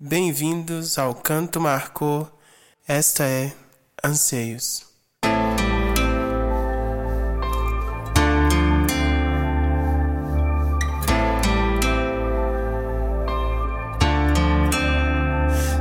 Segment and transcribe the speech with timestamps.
[0.00, 2.30] Bem-vindos ao Canto Marcou,
[2.86, 3.52] esta é
[4.04, 4.86] Anseios.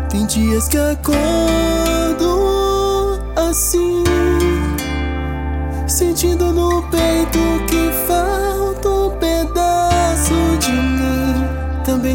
[0.10, 2.40] Tem dias que acordo
[3.36, 4.04] assim,
[5.88, 7.38] sentindo no peito
[7.70, 7.77] que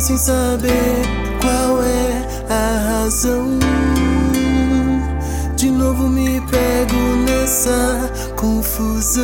[0.03, 0.97] sem saber
[1.41, 3.57] qual é a razão.
[5.55, 9.23] De novo me pego nessa confusão.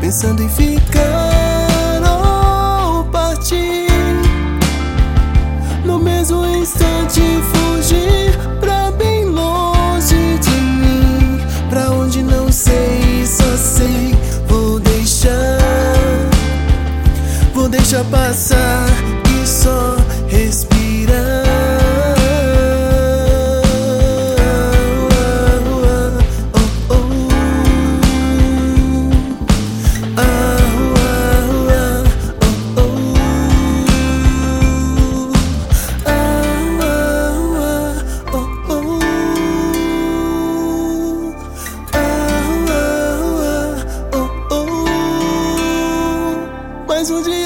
[0.00, 1.07] Pensando em ficar
[6.68, 11.40] instante fugir Pra bem longe de mim.
[11.70, 14.14] Pra onde não sei, só sei
[14.46, 15.58] Vou deixar.
[17.54, 18.86] Vou deixar passar
[19.42, 19.96] e só
[20.28, 20.77] respirar
[46.98, 47.37] Mas um dia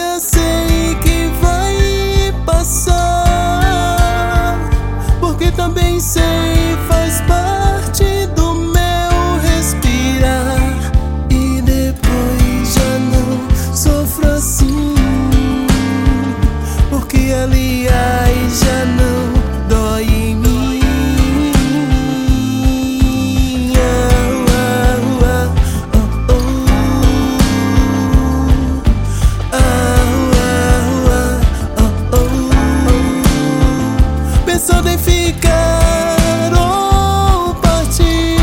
[34.65, 38.39] Pensando em ficar ou partir.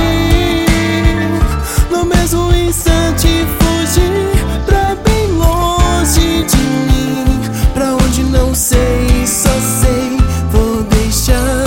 [1.90, 4.30] No mesmo instante fugir
[4.66, 7.42] Pra bem longe de mim.
[7.74, 9.50] Pra onde não sei, só
[9.82, 10.18] sei
[10.52, 11.64] Vou deixar.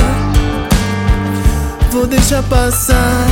[1.90, 3.26] Vou deixar passar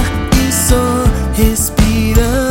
[0.48, 1.04] e só
[1.34, 2.49] respirar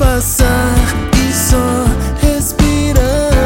[0.00, 0.74] passar
[1.12, 1.84] e só
[2.22, 3.39] respirar.